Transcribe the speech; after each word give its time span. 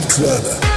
Club. 0.00 0.71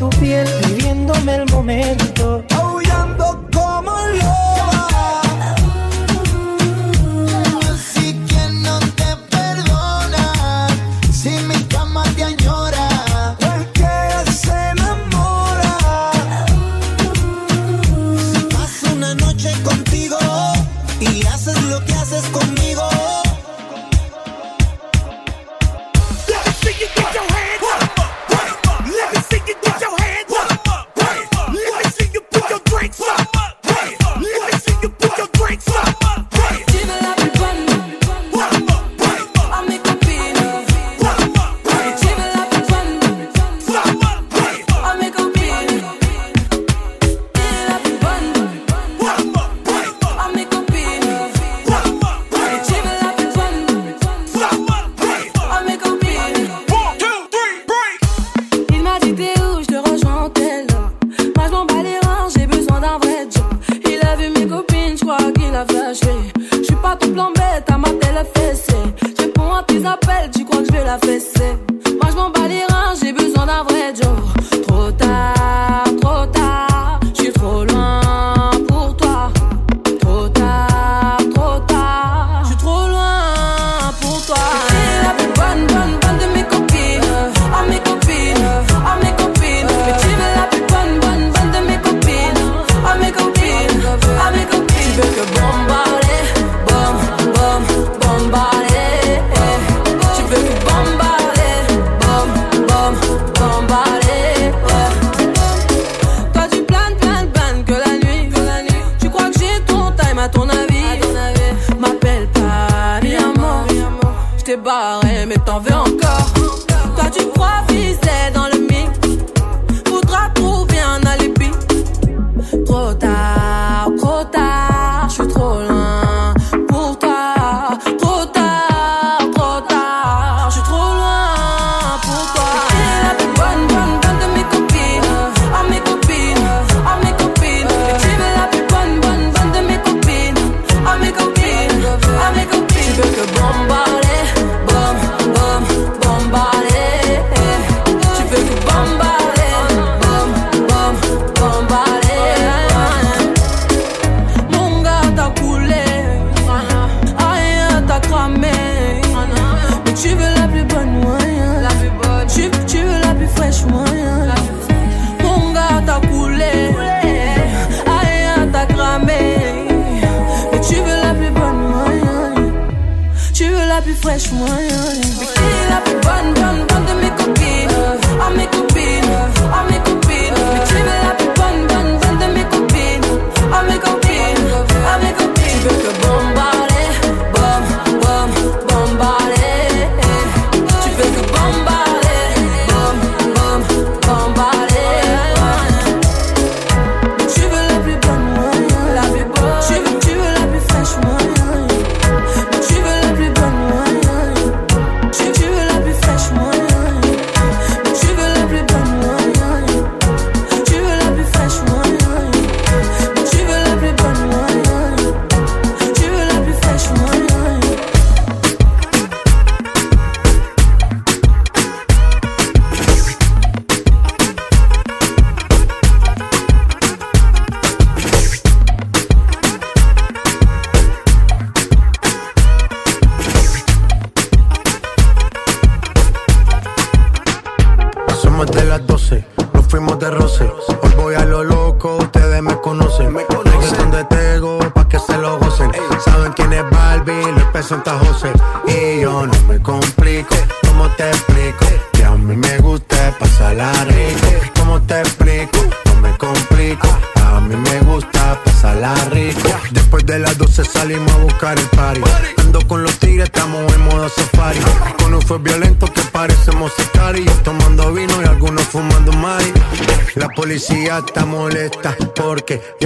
Tu 0.00 0.08
piel, 0.18 0.48
viviéndome 0.66 1.34
el 1.34 1.46
momento. 1.50 2.19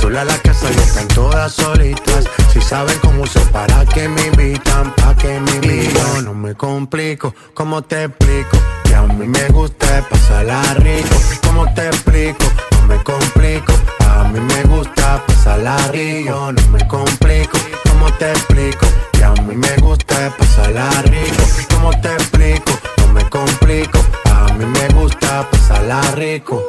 Sola 0.00 0.24
la 0.24 0.36
casa 0.38 0.68
y 0.70 0.78
están 0.78 1.08
todas 1.08 1.52
solitas. 1.52 2.24
Si 2.52 2.60
saben 2.60 2.98
cómo 3.00 3.22
uso, 3.22 3.40
para 3.52 3.84
que 3.86 4.08
me 4.08 4.26
invitan, 4.26 4.94
pa' 4.96 5.14
que 5.16 5.40
me 5.40 5.50
invitan. 5.52 6.24
No 6.24 6.34
me 6.34 6.54
complico, 6.54 7.34
¿cómo 7.54 7.82
te 7.82 8.04
explico? 8.04 8.56
Que 8.84 8.94
a 8.94 9.02
mí 9.02 9.26
me 9.26 9.48
gusta 9.48 10.06
pasarla 10.08 10.62
rico. 10.74 11.16
¿Cómo 11.46 11.72
te 11.74 11.86
explico? 11.86 12.44
No 12.72 12.86
me 12.86 13.02
complico. 13.02 13.72
A 14.06 14.24
mí 14.24 14.40
me 14.40 14.62
gusta 14.64 15.22
pasarla 15.26 15.76
rico. 15.88 16.52
No 16.52 16.68
me 16.68 16.86
complico, 16.88 17.58
¿cómo 17.88 18.12
te 18.14 18.30
explico? 18.30 18.86
Que 19.12 19.24
a 19.24 19.32
mí 19.32 19.54
me 19.54 19.76
gusta 19.76 20.34
pasarla 20.36 20.90
rico. 21.02 21.42
¿Cómo 21.74 21.90
te 22.00 22.12
explico? 22.14 22.72
No 22.98 23.12
me 23.12 23.28
complico. 23.28 23.98
A 24.24 24.52
mí 24.54 24.64
me 24.64 24.88
gusta 24.88 25.48
pasarla 25.50 26.00
rico. 26.16 26.62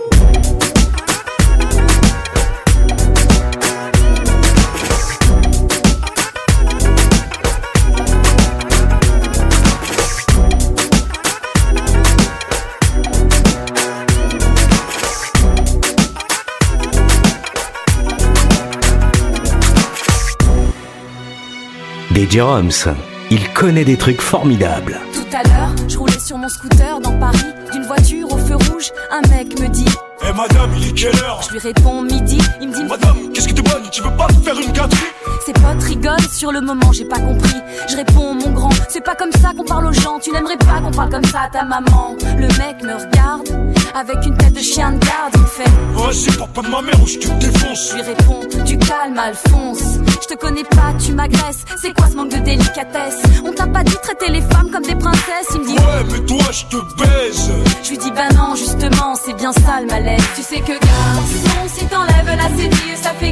DJ 22.13 22.39
Roms, 22.41 22.93
il 23.29 23.47
connaît 23.53 23.85
des 23.85 23.95
trucs 23.95 24.19
formidables. 24.19 24.99
Tout 25.13 25.37
à 25.37 25.43
l'heure, 25.43 25.73
je 25.87 25.97
roulais 25.97 26.19
sur 26.19 26.37
mon 26.37 26.49
scooter 26.49 26.99
dans 26.99 27.17
Paris. 27.17 27.37
D'une 27.71 27.83
voiture 27.83 28.33
au 28.33 28.37
feu 28.37 28.55
rouge, 28.55 28.91
un 29.11 29.21
mec 29.29 29.57
me 29.61 29.69
dit 29.69 29.87
Eh 30.27 30.33
madame, 30.33 30.71
il 30.77 30.87
est 30.89 30.93
quelle 30.93 31.15
heure 31.23 31.41
Je 31.41 31.51
lui 31.51 31.59
réponds 31.59 32.01
midi, 32.01 32.37
il 32.61 32.69
me 32.69 32.73
dit 32.73 32.83
Madame, 32.83 33.31
qu'est-ce 33.33 33.47
que 33.47 33.53
t'es 33.53 33.61
bonne 33.61 33.83
Tu 33.91 34.01
veux 34.01 34.15
pas 34.15 34.27
faire 34.43 34.59
une 34.59 34.71
gâterie 34.71 35.11
Ses 35.45 35.53
potes 35.53 35.83
rigolent 35.83 36.29
sur 36.31 36.51
le 36.51 36.61
moment, 36.61 36.91
j'ai 36.91 37.05
pas 37.05 37.19
compris. 37.19 37.55
Je 37.89 37.95
réponds, 37.95 38.33
mon 38.35 38.51
grand, 38.51 38.69
c'est 38.89 39.03
pas 39.03 39.15
comme 39.15 39.31
ça 39.31 39.51
qu'on 39.57 39.63
parle 39.65 39.87
aux 39.87 39.93
gens. 39.93 40.19
Tu 40.19 40.31
n'aimerais 40.31 40.57
pas 40.57 40.79
qu'on 40.81 40.91
parle 40.91 41.09
comme 41.09 41.25
ça 41.25 41.41
à 41.41 41.49
ta 41.49 41.63
maman. 41.63 42.15
Le 42.37 42.47
mec 42.47 42.83
me 42.83 42.93
regarde 42.93 43.47
avec 43.95 44.25
une 44.25 44.37
tête 44.37 44.53
de 44.53 44.59
chien 44.59 44.91
de 44.91 44.99
garde. 44.99 45.33
Il 45.35 45.41
me 45.41 45.45
fait 45.47 45.71
Vas-y, 45.95 46.37
papa 46.37 46.61
de 46.61 46.67
ma 46.71 46.81
mère 46.81 47.01
ou 47.01 47.07
je 47.07 47.17
te 47.17 47.27
défonce. 47.39 47.89
Je 47.89 47.95
lui 47.95 48.01
réponds, 48.03 48.39
tu 48.65 48.77
calmes, 48.77 49.17
Alphonse. 49.17 49.99
Je 50.21 50.27
te 50.35 50.39
connais 50.39 50.63
pas, 50.63 50.93
tu 51.03 51.11
m'agresses. 51.13 51.63
C'est 51.81 51.93
quoi 51.93 52.07
ce 52.09 52.15
manque 52.15 52.29
de 52.31 52.37
délicatesse? 52.37 53.21
On 53.45 53.51
t'a 53.51 53.67
pas 53.67 53.83
dit 53.83 53.97
traiter 54.03 54.29
les 54.31 54.41
femmes 54.41 54.69
comme 54.71 54.83
des 54.83 54.95
princesses 54.95 55.47
Il 55.55 55.61
me 55.61 55.67
dit 55.67 55.73
Ouais, 55.73 56.03
mais 56.11 56.25
toi, 56.25 56.51
je 56.51 56.65
te 56.65 56.77
baise. 57.01 57.51
Je 57.83 57.89
lui 57.89 57.97
dis 57.97 58.11
bah 58.11 58.29
non, 58.35 58.55
justement, 58.55 59.15
c'est 59.15 59.33
bien 59.33 59.51
ça 59.51 59.81
le 59.81 59.87
malaise. 59.87 60.10
Tu 60.35 60.43
sais 60.43 60.59
que 60.59 60.73
garçon, 60.73 61.67
si 61.67 61.85
t'enlèves 61.85 62.35
la 62.37 62.49
cédille, 62.57 62.95
ça 62.95 63.11
fait 63.13 63.30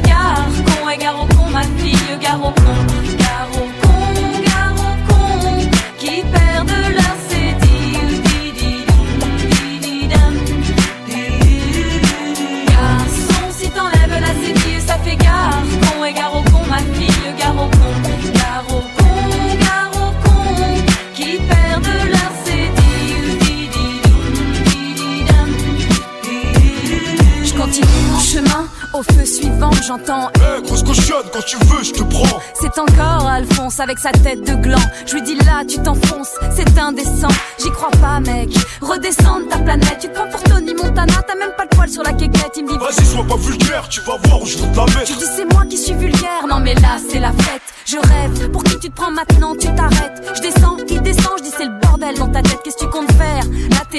avec 33.90 33.98
sa 33.98 34.12
tête 34.12 34.42
de 34.42 34.54
gland. 34.54 34.78
Je 35.04 35.14
lui 35.14 35.22
dis 35.22 35.34
là, 35.34 35.64
tu 35.68 35.76
t'enfonces, 35.82 36.30
c'est 36.54 36.78
indécent. 36.78 37.34
J'y 37.58 37.70
crois 37.72 37.90
pas, 38.00 38.20
mec. 38.20 38.48
Redescends 38.80 39.40
de 39.40 39.46
ta 39.46 39.58
planète. 39.58 39.98
Tu 40.00 40.08
te 40.08 40.14
prends 40.14 40.28
pour 40.28 40.40
Tony 40.44 40.74
Montana, 40.74 41.14
t'as 41.26 41.34
même 41.34 41.50
pas 41.56 41.64
le 41.64 41.76
poil 41.76 41.88
sur 41.88 42.04
la 42.04 42.12
quéquette. 42.12 42.52
Il 42.56 42.66
me 42.66 42.70
dit, 42.70 42.78
Vas-y, 42.78 43.04
sois 43.04 43.24
pas 43.24 43.34
vulgaire, 43.34 43.88
tu 43.88 44.00
vas 44.02 44.16
voir 44.22 44.42
où 44.42 44.46
je 44.46 44.58
te 44.58 44.62
la 44.62 45.04
tu 45.04 45.12
dis 45.14 45.24
c'est 45.34 45.44
moi 45.52 45.64
qui 45.68 45.76
suis 45.76 45.94
vulgaire. 45.94 46.46
Non, 46.48 46.60
mais 46.60 46.74
là, 46.74 46.98
c'est 47.10 47.18
la 47.18 47.32
fête. 47.32 47.62
Je 47.84 47.96
rêve. 47.96 48.50
Pour 48.52 48.62
qui 48.62 48.78
tu 48.78 48.90
te 48.90 48.94
prends 48.94 49.10
maintenant, 49.10 49.56
tu 49.56 49.66
t'arrêtes. 49.74 50.22
Je 50.36 50.40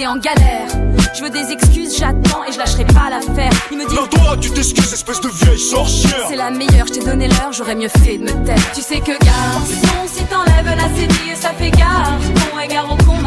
En 0.07 0.17
galère. 0.17 0.67
Je 1.13 1.21
veux 1.21 1.29
des 1.29 1.51
excuses, 1.51 1.95
j'attends 1.95 2.43
et 2.47 2.51
je 2.51 2.57
lâcherai 2.57 2.85
pas 2.85 3.11
l'affaire. 3.11 3.51
Il 3.69 3.77
me 3.77 3.87
dit, 3.87 3.93
Non, 3.93 4.07
toi, 4.07 4.35
tu 4.41 4.49
t'excuses, 4.49 4.93
espèce 4.93 5.21
de 5.21 5.27
vieille 5.29 5.59
sorcière. 5.59 6.25
c'est 6.27 6.35
la 6.37 6.49
meilleure, 6.49 6.87
je 6.87 6.93
t'ai 6.93 7.05
donné 7.05 7.27
l'heure, 7.27 7.51
j'aurais 7.51 7.75
mieux 7.75 7.87
fait 7.87 8.17
de 8.17 8.23
me 8.23 8.45
taire. 8.45 8.71
Tu 8.73 8.81
sais 8.81 8.99
que 8.99 9.11
garçon, 9.23 10.07
si 10.07 10.23
t'enlèves 10.23 10.75
la 10.75 10.89
cédille, 10.95 11.35
ça 11.35 11.51
fait 11.51 11.69
gare. 11.69 12.17
Con 12.51 12.59
et 12.59 12.67
gare 12.67 12.91
au 12.91 12.97
con, 13.03 13.19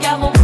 gare 0.00 0.20
au 0.20 0.39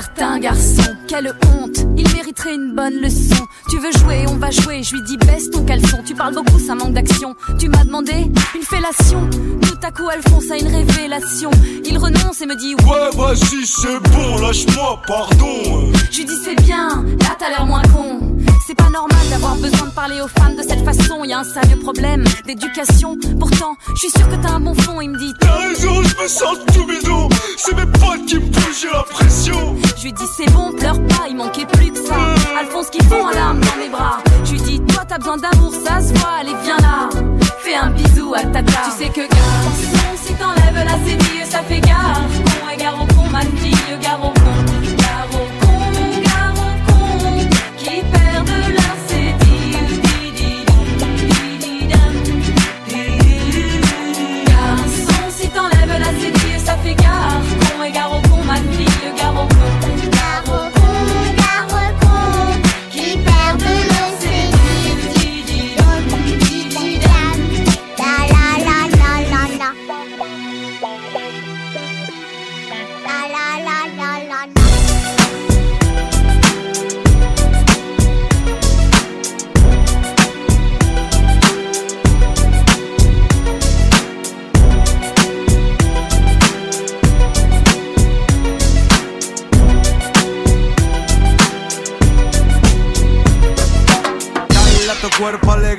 certains 0.00 0.38
garçons. 0.38 0.94
Quelle 1.08 1.32
honte, 1.52 1.78
ils 1.96 2.08
mériteraient 2.14 2.54
une 2.54 2.72
bonne 2.72 2.94
leçon. 3.00 3.44
Tu 3.68 3.78
veux 3.78 3.90
jouer, 3.98 4.26
on 4.28 4.36
va 4.36 4.50
jouer. 4.50 4.82
Je 4.84 4.94
lui 4.94 5.02
dis 5.02 5.16
baisse 5.16 5.50
ton 5.50 5.64
caleçon. 5.64 5.98
Tu 6.06 6.14
parles 6.14 6.34
beaucoup, 6.34 6.58
ça 6.60 6.76
manque 6.76 6.92
d'action. 6.92 7.34
Tu 7.58 7.68
m'as 7.68 7.84
demandé 7.84 8.12
une 8.54 8.62
fellation. 8.62 9.28
Tout 9.62 9.78
à 9.82 9.90
coup, 9.90 10.08
Alphonse 10.08 10.50
a 10.52 10.56
une 10.56 10.68
révélation. 10.68 11.50
Il 11.84 11.98
renonce 11.98 12.40
et 12.40 12.46
me 12.46 12.54
dit 12.54 12.76
Ouais, 12.86 13.10
vas-y, 13.16 13.66
c'est 13.66 13.98
bon, 14.10 14.38
lâche-moi, 14.40 15.02
pardon. 15.08 15.92
je 16.12 16.18
lui 16.18 16.24
dis 16.26 16.38
c'est 16.44 16.62
bien, 16.62 17.04
là 17.20 17.36
t'as 17.36 17.48
l'air 17.48 17.66
moins 17.66 17.82
con. 17.92 18.36
C'est 18.68 18.74
pas 18.74 18.90
normal 18.90 19.26
d'avoir 19.30 19.56
besoin 19.56 19.86
de 19.88 19.94
parler 19.94 20.20
aux 20.20 20.28
femmes 20.28 20.54
de 20.54 20.60
cette 20.60 20.84
façon. 20.84 21.24
Y 21.24 21.32
a 21.32 21.38
un 21.38 21.44
sérieux 21.44 21.78
problème 21.78 22.22
d'éducation. 22.44 23.16
Pourtant, 23.40 23.78
je 23.94 24.00
suis 24.00 24.10
sûr 24.10 24.28
que 24.28 24.34
t'as 24.34 24.50
un 24.50 24.60
bon 24.60 24.74
fond. 24.74 25.00
Il 25.00 25.08
me 25.08 25.18
dit 25.18 25.32
T'as 25.40 25.56
raison, 25.56 26.02
je 26.02 26.22
me 26.22 26.28
sens 26.28 26.58
tout 26.74 26.84
bidon. 26.84 27.30
C'est 27.56 27.74
mes 27.74 27.86
potes 27.86 28.26
qui 28.26 28.34
me 28.34 28.50
poussent, 28.50 28.82
j'ai 28.82 28.90
la 28.90 29.04
pression. 29.04 29.74
Je 29.96 30.02
lui 30.02 30.12
dis 30.12 30.26
c'est 30.36 30.52
bon, 30.52 30.70
pleure 30.72 31.02
pas, 31.06 31.28
il 31.30 31.36
manquait 31.36 31.64
plus 31.64 31.92
que 31.92 31.98
ça. 31.98 32.16
Alphonse 32.60 32.90
qui 32.90 33.02
fond 33.04 33.24
en 33.24 33.30
larmes 33.30 33.60
dans 33.60 33.76
mes 33.82 33.88
bras. 33.88 34.18
Je 34.44 34.52
lui 34.52 34.60
dis 34.60 34.80
toi 34.80 35.02
t'as 35.08 35.16
besoin 35.16 35.38
d'amour, 35.38 35.72
ça 35.72 36.02
se 36.02 36.12
voit, 36.18 36.40
allez 36.40 36.54
viens 36.62 36.76
là. 36.76 37.08
Fais 37.60 37.74
un 37.74 37.88
bisou 37.88 38.34
à 38.34 38.42
tata. 38.42 38.82
Tu 38.84 39.02
sais 39.02 39.08
que 39.08 39.20
garçon, 39.20 39.80
si 40.26 40.34
t'enlèves 40.34 40.84
la 40.84 41.06
cédille, 41.06 41.46
ça 41.48 41.62
fait 41.62 41.80
gare. 41.80 42.20
Con 42.44 42.68
et 42.70 42.76
gare 42.76 43.02
au 43.02 43.06
con, 43.14 43.30
ma 43.30 43.40
fille, 43.40 43.98
gare 44.02 44.22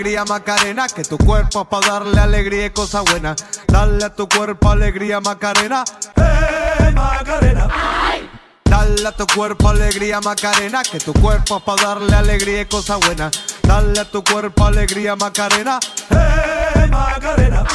alegría 0.10 0.26
Macarena, 0.26 0.88
que 0.88 1.04
tu 1.04 1.18
cuerpo 1.20 1.62
es 1.62 1.68
para 1.68 1.88
darle 1.88 2.20
alegría 2.20 2.66
y 2.66 2.70
cosas 2.72 3.04
buenas. 3.06 3.46
Dale 3.68 4.04
a 4.04 4.16
tu 4.16 4.28
cuerpo 4.28 4.70
alegría 4.72 5.20
Macarena, 5.20 5.84
eh 6.16 6.92
Macarena. 6.92 7.68
Dale 8.66 9.08
a 9.08 9.12
tu 9.12 9.28
cuerpo 9.28 9.70
alegría 9.70 10.20
Macarena, 10.20 10.82
que 10.82 11.00
tu 11.00 11.14
cuerpo 11.14 11.58
es 11.58 11.64
para 11.64 11.84
darle 11.84 12.16
alegría 12.16 12.62
y 12.62 12.66
cosas 12.66 13.00
buenas. 13.06 13.32
Dale 13.62 14.00
a 14.00 14.06
tu 14.06 14.24
cuerpo 14.24 14.66
alegría 14.66 15.16
Macarena, 15.16 15.80
Macarena. 16.90 17.66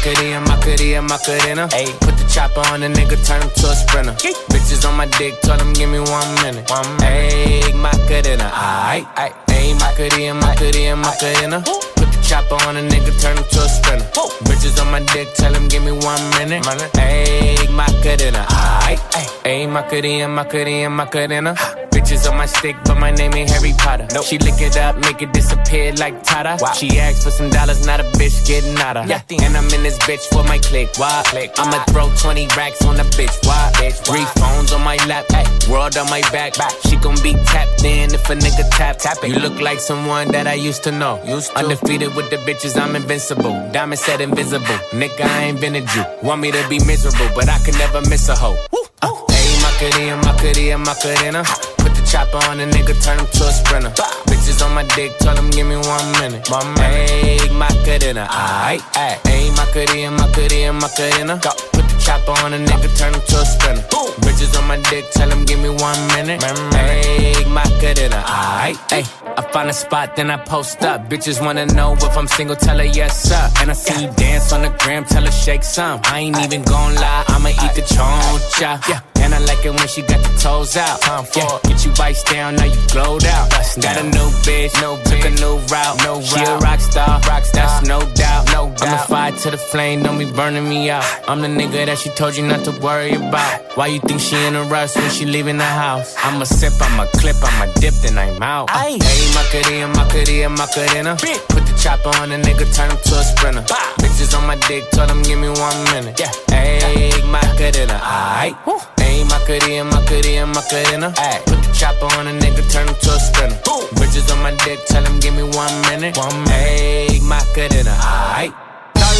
Ayy, 0.00 0.40
Macarena, 0.40 0.40
Macarena, 0.40 1.02
Macarena. 1.02 1.68
Ayy, 1.68 2.00
put 2.00 2.16
the 2.16 2.24
chopper 2.32 2.60
on 2.72 2.80
the 2.80 2.88
nigga, 2.88 3.20
turn 3.26 3.42
him 3.42 3.50
to 3.50 3.66
a 3.68 3.74
sprinter. 3.74 4.12
Bitches 4.48 4.88
on 4.88 4.96
my 4.96 5.06
dick, 5.18 5.38
tell 5.42 5.58
him 5.60 5.72
give 5.74 5.90
me 5.90 6.00
one 6.00 6.34
minute. 6.40 6.68
One 6.70 6.88
minute. 6.96 7.04
Ayy, 7.04 7.74
Macarena, 7.74 8.48
aight, 8.48 9.04
aight. 9.14 9.34
Ayy, 9.48 9.78
Macarena, 9.78 10.34
Macarena, 10.40 10.96
Macarena. 10.96 11.60
Put 11.96 12.08
the 12.12 12.18
chopper 12.26 12.54
on 12.66 12.78
a 12.78 12.80
nigga, 12.80 13.12
turn 13.20 13.36
him 13.36 13.44
to 13.44 13.60
a 13.60 13.68
sprinter. 13.68 14.06
Bitches 14.48 14.80
on 14.80 14.90
my 14.90 15.00
dick, 15.12 15.28
tell 15.34 15.52
him 15.52 15.68
give 15.68 15.84
me 15.84 15.92
one 15.92 16.22
minute. 16.38 16.64
Ayy, 16.64 17.68
Macarena, 17.70 18.46
aight, 18.48 19.00
aight. 19.12 19.28
Ayy, 19.44 19.68
Macarena, 19.68 20.28
Macarena, 20.28 20.88
Macarena. 20.88 21.89
Bitches 22.10 22.28
on 22.28 22.36
my 22.36 22.46
stick, 22.46 22.74
but 22.86 22.98
my 22.98 23.12
name 23.12 23.34
ain't 23.34 23.50
Harry 23.50 23.72
Potter. 23.78 24.08
She 24.24 24.36
lick 24.38 24.60
it 24.60 24.76
up, 24.76 24.98
make 24.98 25.22
it 25.22 25.32
disappear 25.32 25.92
like 25.94 26.24
Tata. 26.24 26.58
She 26.74 26.98
asked 26.98 27.22
for 27.22 27.30
some 27.30 27.50
dollars, 27.50 27.86
not 27.86 28.00
a 28.00 28.02
bitch 28.18 28.44
getting 28.48 28.76
out 28.78 28.96
of. 28.96 29.08
And 29.08 29.56
I'm 29.56 29.70
in 29.70 29.84
this 29.84 29.96
bitch 29.98 30.26
for 30.34 30.42
my 30.42 30.58
click. 30.58 30.90
Why? 30.96 31.22
click. 31.26 31.52
I'ma 31.56 31.84
throw 31.84 32.12
20 32.16 32.48
racks 32.56 32.84
on 32.84 32.98
a 32.98 33.04
bitch. 33.14 33.46
Why? 33.46 33.70
bitch 33.74 34.04
Three 34.04 34.24
phones 34.42 34.72
on 34.72 34.82
my 34.82 34.96
lap, 35.06 35.26
ay, 35.30 35.46
world 35.70 35.96
on 35.96 36.10
my 36.10 36.20
back. 36.32 36.54
She 36.88 36.96
gon' 36.96 37.14
be 37.22 37.34
tapped 37.46 37.84
in 37.84 38.12
if 38.12 38.28
a 38.28 38.34
nigga 38.34 38.68
tap. 38.70 38.98
tap 38.98 39.18
it. 39.22 39.28
You 39.28 39.38
look 39.38 39.60
like 39.60 39.78
someone 39.78 40.32
that 40.32 40.48
I 40.48 40.54
used 40.54 40.82
to 40.84 40.90
know. 40.90 41.22
Used 41.22 41.52
to. 41.52 41.58
Undefeated 41.58 42.16
with 42.16 42.28
the 42.30 42.38
bitches, 42.38 42.76
I'm 42.76 42.96
invincible. 42.96 43.52
Diamond 43.70 44.00
said 44.00 44.20
invisible. 44.20 44.66
Nigga, 44.90 45.20
I 45.20 45.44
ain't 45.44 45.60
been 45.60 45.76
a 45.76 45.80
Jew. 45.80 46.04
Want 46.24 46.40
me 46.40 46.50
to 46.50 46.68
be 46.68 46.84
miserable, 46.84 47.30
but 47.36 47.48
I 47.48 47.58
can 47.60 47.78
never 47.78 48.00
miss 48.10 48.28
a 48.28 48.34
hoe. 48.34 48.58
Uh, 49.00 49.06
Ayy, 49.30 49.62
Macarena, 49.62 50.16
Macarena, 50.26 50.78
Macarena. 50.78 51.79
Put 51.80 51.94
the 51.96 52.02
chopper 52.10 52.38
on 52.48 52.60
a 52.60 52.66
nigga, 52.66 52.94
turn 53.02 53.18
him 53.18 53.26
to 53.26 53.42
a 53.48 53.52
sprinter. 53.52 53.90
Bitches 54.28 54.64
on 54.64 54.74
my 54.74 54.84
dick, 54.94 55.16
tell 55.18 55.36
him 55.36 55.50
give 55.50 55.66
me 55.66 55.76
one 55.76 56.06
minute. 56.20 56.48
My 56.50 56.58
One 56.58 56.74
minute. 56.74 57.10
Ayy, 57.10 57.50
Macarena, 57.56 58.26
aight, 58.30 58.80
aight. 58.94 59.18
Ayy, 59.24 59.50
Macarena, 59.56 60.10
Macarena, 60.10 60.72
Macarena. 60.72 61.34
Put 61.72 61.84
the 61.88 61.89
chopper 62.00 62.32
on 62.44 62.52
a 62.52 62.58
nigga, 62.58 62.88
turn 62.98 63.14
him 63.14 63.20
to 63.20 63.36
a 63.36 63.44
sprinter. 63.44 63.82
Bitches 64.24 64.58
on 64.58 64.66
my 64.66 64.78
dick, 64.90 65.10
tell 65.12 65.30
him 65.30 65.44
give 65.44 65.60
me 65.60 65.70
one 65.70 66.00
minute. 66.14 66.42
Hey, 66.74 67.44
Macarena, 67.46 68.22
aight. 68.26 68.78
Hey, 68.90 69.04
I 69.36 69.42
find 69.52 69.68
a 69.68 69.72
spot, 69.72 70.16
then 70.16 70.30
I 70.30 70.36
post 70.36 70.82
up. 70.82 71.08
Bitches 71.08 71.40
wanna 71.44 71.66
know 71.66 71.94
if 71.94 72.16
I'm 72.16 72.28
single, 72.28 72.56
tell 72.56 72.78
her 72.78 72.84
yes, 72.84 73.22
sir. 73.28 73.50
And 73.60 73.70
I 73.70 73.74
see 73.74 74.04
you 74.04 74.10
dance 74.14 74.52
on 74.52 74.62
the 74.62 74.70
gram, 74.80 75.04
tell 75.04 75.24
her 75.24 75.30
shake 75.30 75.64
some. 75.64 76.00
I 76.04 76.20
ain't 76.20 76.38
even 76.38 76.62
gon' 76.62 76.94
lie, 76.94 77.24
I'ma 77.28 77.50
eat 77.50 77.74
the 77.74 77.82
choncha. 77.82 78.88
Yeah. 78.88 79.00
And 79.22 79.34
I 79.34 79.38
like 79.40 79.64
it 79.64 79.70
when 79.70 79.86
she 79.86 80.02
got 80.02 80.20
the 80.26 80.32
toes 80.40 80.76
out. 80.76 81.00
Time 81.02 81.24
for 81.24 81.38
yeah. 81.38 81.58
Get 81.64 81.84
you 81.84 81.92
vice 81.92 82.22
down, 82.24 82.56
now 82.56 82.64
you 82.64 82.80
glowed 82.90 83.24
out. 83.26 83.50
got 83.80 83.96
a 84.00 84.04
new 84.04 84.28
bitch, 84.46 84.74
no 84.80 84.96
took 85.04 85.24
a 85.24 85.30
new 85.42 85.58
route. 85.68 85.96
No 86.04 86.20
she 86.22 86.40
a 86.40 86.56
rock 86.58 86.80
star, 86.80 87.20
rock 87.28 87.44
star. 87.44 87.66
That's 87.66 87.86
no 87.86 88.00
doubt. 88.14 88.46
No 88.52 88.74
doubt. 88.74 88.82
I'm 88.82 88.94
a 88.94 88.98
fire 89.06 89.32
to 89.32 89.50
the 89.50 89.58
flame, 89.58 90.02
don't 90.02 90.18
be 90.18 90.30
burning 90.32 90.68
me 90.68 90.90
out. 90.90 91.04
I'm 91.28 91.42
the 91.42 91.48
nigga 91.48 91.86
that 91.86 91.98
she 92.00 92.08
told 92.10 92.34
you 92.34 92.46
not 92.46 92.64
to 92.64 92.72
worry 92.80 93.12
about. 93.12 93.76
Why 93.76 93.88
you 93.88 94.00
think 94.00 94.20
she 94.20 94.36
in 94.46 94.56
a 94.56 94.64
rush 94.64 94.96
when 94.96 95.10
she 95.10 95.26
leaving 95.26 95.58
the 95.58 95.64
house? 95.64 96.14
I'm 96.18 96.40
a 96.40 96.46
sip, 96.46 96.72
I'm 96.80 96.98
a 96.98 97.06
clip, 97.18 97.36
I'm 97.42 97.68
a 97.68 97.72
dip, 97.74 97.92
then 98.00 98.16
I'm 98.16 98.42
out. 98.42 98.70
Hey, 98.70 98.96
Macarena, 99.36 99.88
Macarena, 99.88 100.48
Macarena. 100.48 101.16
Put 101.48 101.66
the 101.68 101.78
chopper 101.78 102.08
on 102.20 102.32
a 102.32 102.38
nigga, 102.38 102.64
turn 102.74 102.90
him 102.90 102.96
to 102.96 103.14
a 103.20 103.22
sprinter. 103.22 103.62
Bitches 104.00 104.36
on 104.36 104.46
my 104.46 104.56
dick, 104.66 104.90
told 104.92 105.10
him 105.10 105.22
give 105.22 105.38
me 105.38 105.48
one 105.48 105.84
minute. 105.92 106.18
Yeah, 106.18 106.32
hey, 106.48 107.12
Macarena, 107.26 108.00
aight. 108.00 108.56
Hey, 108.98 109.22
Macarena, 109.24 109.84
Macarena, 109.84 110.46
Macarena. 110.46 111.14
Ay. 111.18 111.42
Put 111.44 111.60
the 111.62 111.72
chopper 111.74 112.08
on 112.16 112.28
a 112.28 112.32
nigga, 112.32 112.64
turn 112.72 112.88
him 112.88 112.94
to 112.94 113.10
a 113.10 113.20
sprinter. 113.20 113.60
Boom. 113.64 113.84
Bitches 114.00 114.32
on 114.32 114.42
my 114.42 114.54
dick, 114.64 114.80
tell 114.86 115.04
him 115.04 115.20
give 115.20 115.34
me 115.34 115.42
one 115.42 115.74
minute. 115.82 116.16
One 116.16 116.44
minute. 116.44 116.48
Hey, 116.48 117.20
Macarena, 117.20 117.92
aight. 117.92 118.69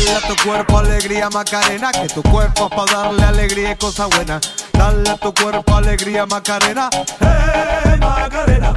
Dale 0.01 0.17
a 0.17 0.21
tu 0.29 0.49
cuerpo 0.49 0.79
alegría 0.79 1.29
Macarena, 1.29 1.93
que 1.93 2.09
tu 2.09 2.23
cuerpo 2.23 2.69
es 2.71 2.71
para 2.71 3.03
darle 3.03 3.23
alegría 3.23 3.73
y 3.73 3.77
cosa 3.77 4.07
buena. 4.07 4.41
Dale 4.73 5.11
a 5.11 5.17
tu 5.19 5.35
cuerpo 5.35 5.77
alegría 5.77 6.25
Macarena, 6.25 6.89
Macarena. 8.01 8.75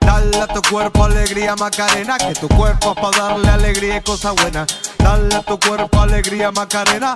Dale 0.00 0.40
a 0.40 0.46
tu 0.46 0.62
cuerpo 0.62 1.04
alegría 1.04 1.56
Macarena, 1.56 2.16
que 2.16 2.34
tu 2.34 2.48
cuerpo 2.48 2.92
es 2.92 3.00
para 3.00 3.28
darle 3.28 3.48
alegría 3.48 3.96
y 3.96 4.00
cosa 4.02 4.30
buena. 4.30 4.66
Dale 4.98 5.34
a 5.34 5.42
tu 5.42 5.58
cuerpo 5.58 6.00
alegría 6.00 6.52
Macarena, 6.52 7.14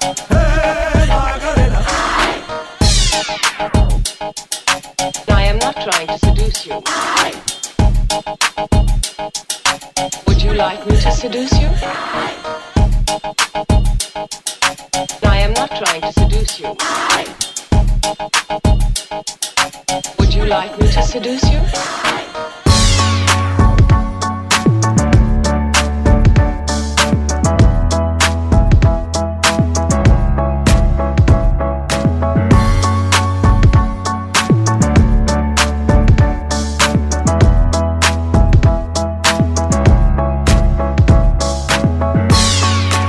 Macarena. 1.09 1.81
I 5.29 5.43
am 5.45 5.59
not 5.61 5.77
trying 5.77 6.09
to 6.09 6.19
seduce 6.19 6.67
you. 6.67 6.83
Would 10.27 10.43
you 10.43 10.53
like 10.55 10.85
me 10.87 10.97
to 11.01 11.13
seduce 11.13 11.53
you? 11.61 11.71
Seduce 16.47 16.61
you. 16.61 16.77
Would 20.19 20.35
you 20.35 20.45
like 20.47 20.79
me 20.79 20.87
to 20.89 21.03
seduce 21.03 21.45
you? 21.45 21.61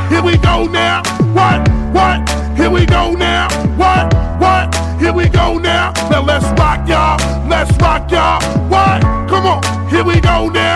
Here 0.10 0.24
we 0.24 0.38
go 0.38 0.66
now. 0.68 1.04
What? 1.34 1.68
What? 1.94 2.30
Here 2.58 2.70
we 2.70 2.86
go 2.86 3.12
now. 3.12 3.25
We 5.26 5.32
go 5.32 5.58
now. 5.58 5.92
Now 6.12 6.22
let's 6.22 6.46
rock 6.60 6.88
y'all. 6.88 7.18
Let's 7.50 7.76
rock 7.78 8.12
y'all. 8.12 8.40
What? 8.70 9.02
Come 9.28 9.48
on. 9.48 9.90
Here 9.90 10.04
we 10.04 10.22
go 10.22 10.50
now. 10.50 10.75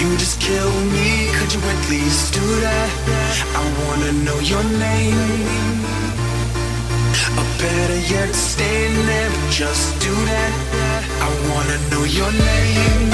You 0.00 0.16
just 0.16 0.40
kill 0.40 0.72
me, 0.96 1.28
could 1.36 1.52
you 1.52 1.60
at 1.60 1.90
least 1.90 2.32
do 2.32 2.46
that? 2.64 2.90
I 3.54 3.62
wanna 3.84 4.12
know 4.24 4.38
your 4.40 4.64
name. 4.64 5.84
Or 7.38 7.46
better 7.60 8.00
yet, 8.14 8.34
stand 8.34 8.96
there, 9.08 9.30
but 9.30 9.50
just 9.50 10.00
do 10.00 10.14
that. 10.32 10.52
I 11.26 11.28
wanna 11.50 11.78
know. 11.90 12.00
Your 12.10 12.32
name. 12.32 13.10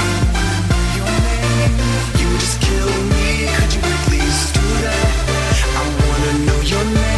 You 2.19 2.29
just 2.39 2.59
kill 2.61 2.93
me, 3.13 3.47
could 3.55 3.73
you 3.75 3.81
at 3.81 4.11
least 4.11 4.53
do 4.55 4.67
that? 4.85 5.13
I 5.75 5.83
wanna 5.99 6.45
know 6.45 6.61
your 6.61 6.83
name. 6.83 7.16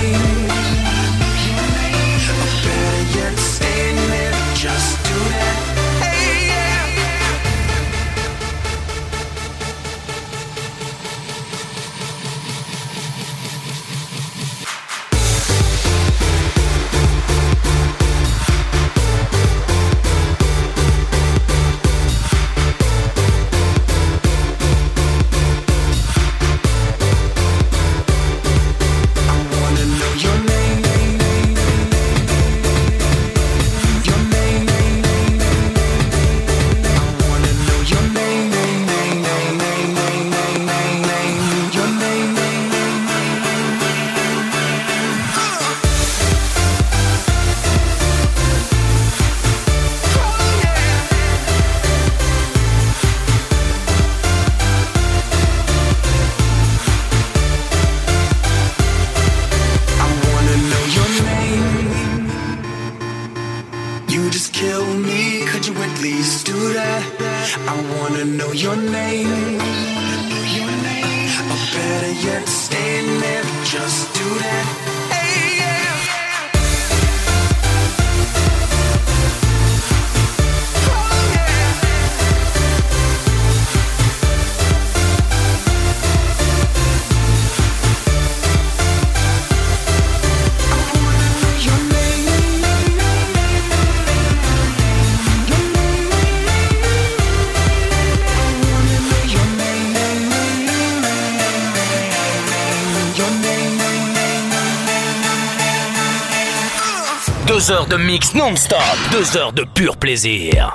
Deux 107.69 107.75
heures 107.75 107.85
de 107.85 107.97
mix 107.97 108.33
non-stop, 108.33 108.79
deux 109.11 109.37
heures 109.37 109.53
de 109.53 109.63
pur 109.63 109.95
plaisir. 109.95 110.73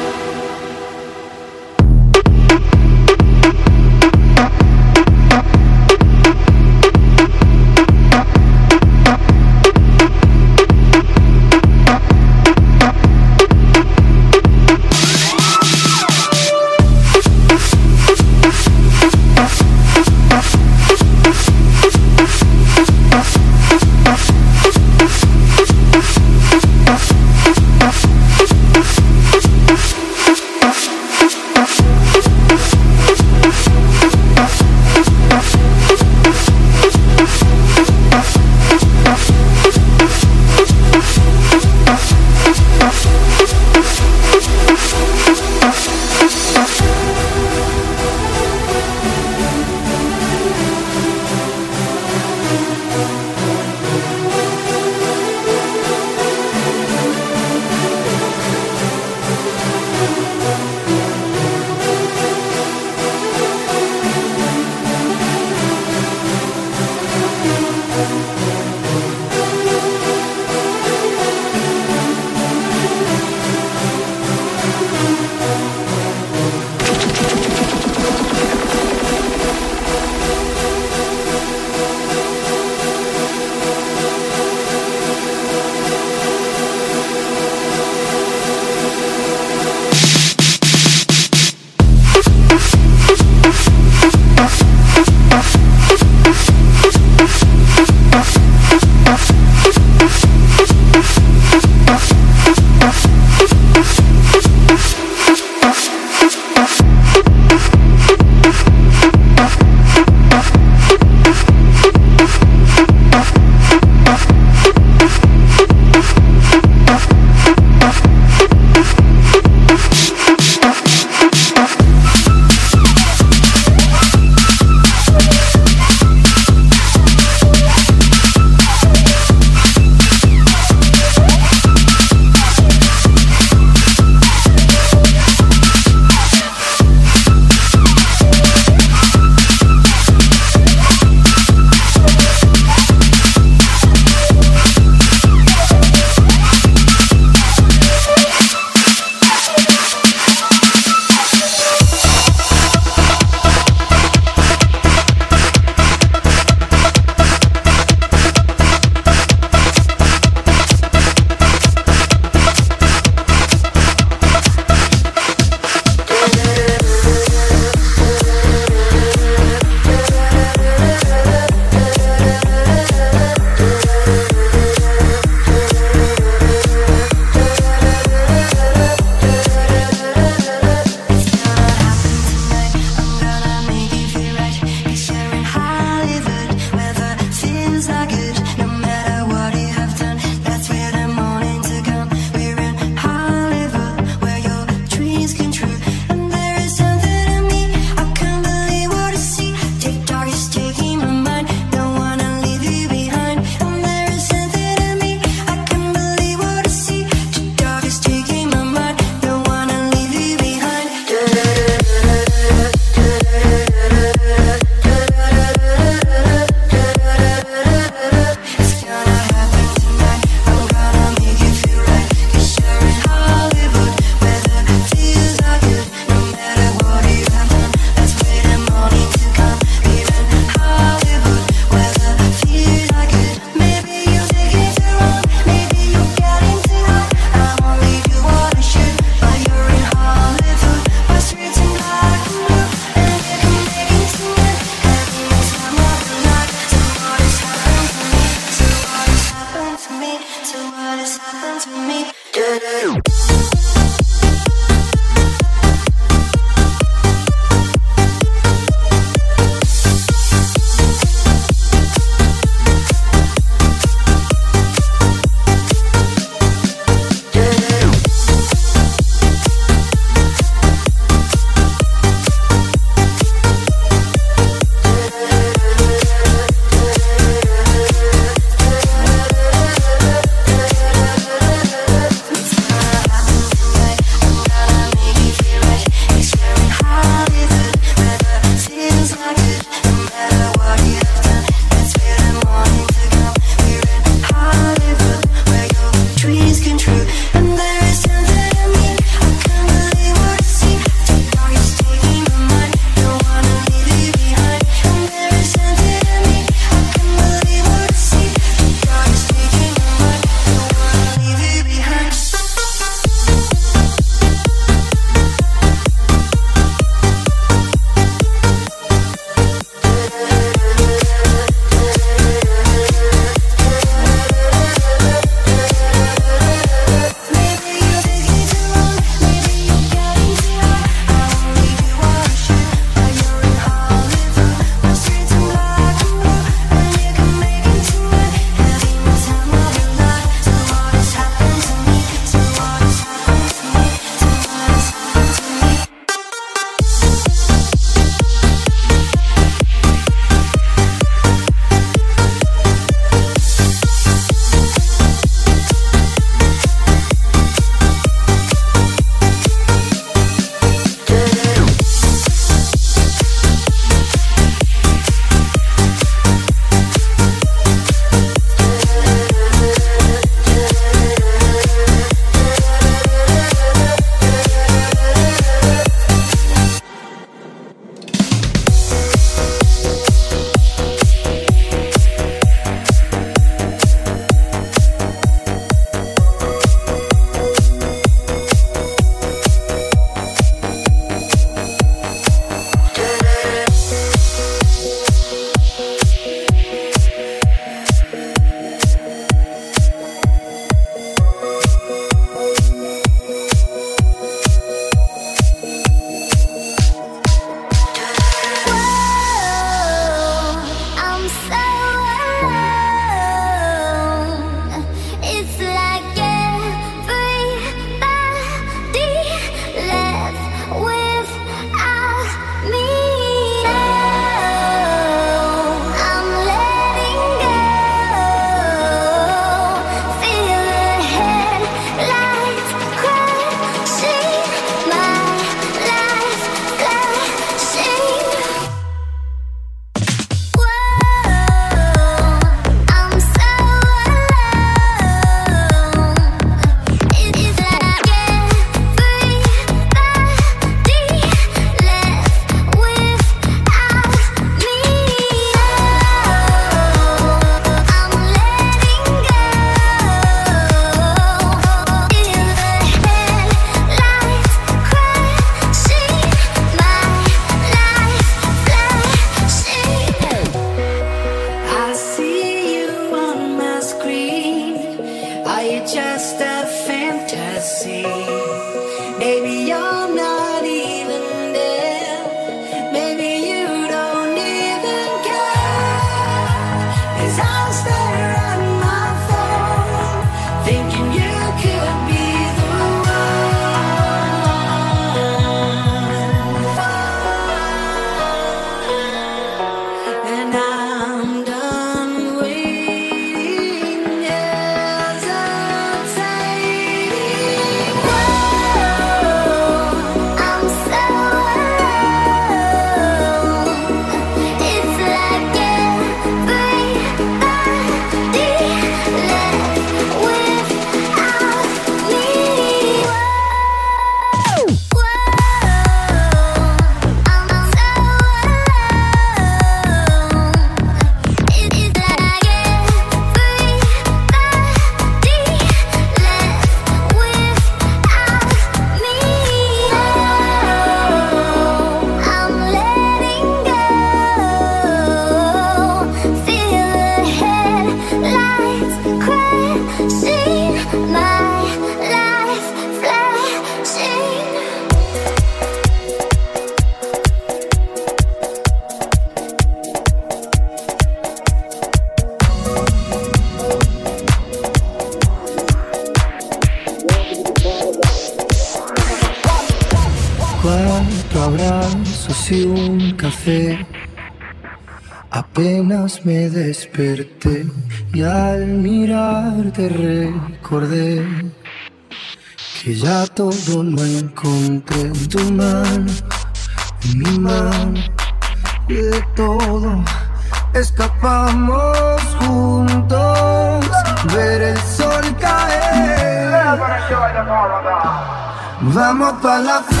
Papa 599.31 599.61
la 599.61 600.00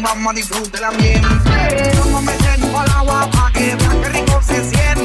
más 0.00 0.16
money, 0.16 0.42
disfrute 0.42 0.80
la 0.80 0.90
miel. 0.92 1.22
Vamos 1.98 2.14
a 2.14 2.20
meternos 2.22 2.74
al 2.74 2.90
agua 2.90 3.30
para 3.30 3.52
que, 3.52 3.76
pa 3.76 4.00
que 4.00 4.08
rico 4.08 4.40
se 4.42 4.70
sienta. 4.70 4.97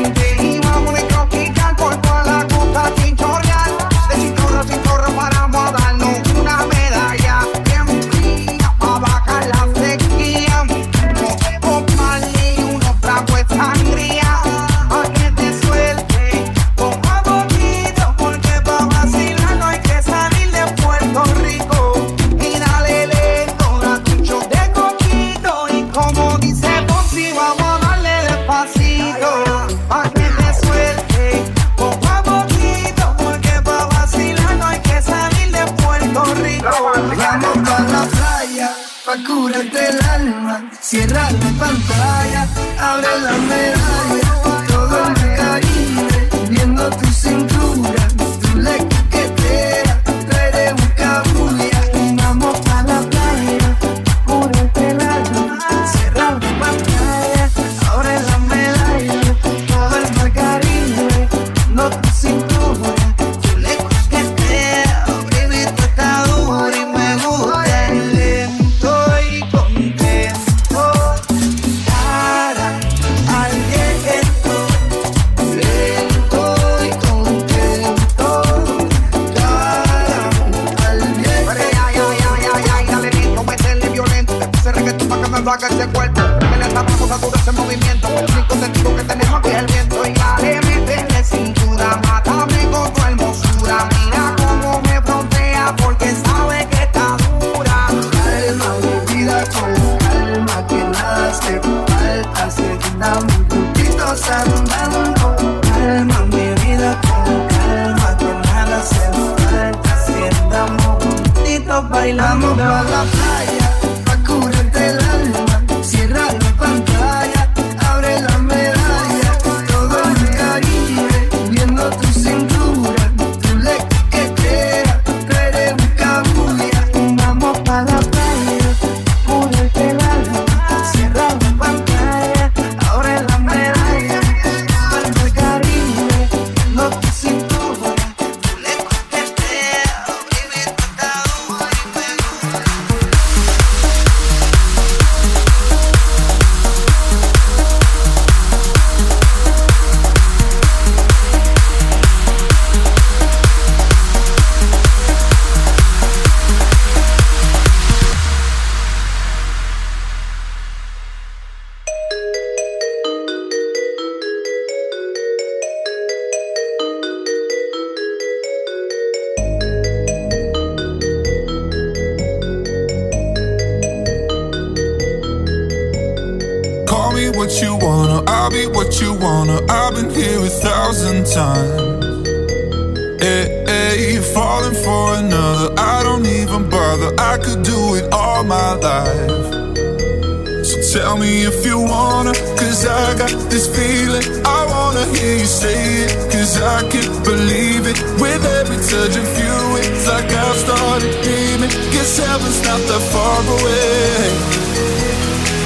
'Cause 200.94 201.16
dreaming. 201.24 201.72
Guess 201.92 202.20
heaven's 202.20 202.62
not 202.68 202.80
that 202.86 203.02
far 203.12 203.42
away. 203.56 204.30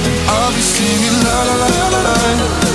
And 0.06 0.26
obviously, 0.26 0.88
la 1.22 1.42
la 1.42 1.54
la 1.56 1.88
la. 1.90 2.62
la. 2.62 2.67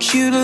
Want 0.00 0.14
you 0.14 0.30
to 0.30 0.39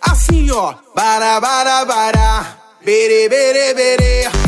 assim 0.00 0.50
ó. 0.50 0.74
Bara, 0.94 1.40
bara, 1.40 1.84
bara, 1.84 2.46
bere, 2.84 3.28
bere, 3.28 3.74
bere. 3.74 4.47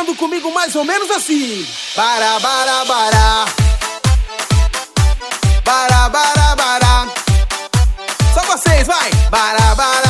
cantando 0.00 0.14
comigo 0.16 0.50
mais 0.52 0.74
ou 0.74 0.84
menos 0.84 1.10
assim. 1.10 1.66
Bará, 1.94 2.38
bará, 2.40 2.84
bará. 2.84 3.44
Bará, 5.64 6.08
bará, 6.08 6.56
bará. 6.56 7.08
Só 8.32 8.40
vocês, 8.44 8.86
vai. 8.86 9.10
Bará, 9.30 9.74
bará. 9.74 10.09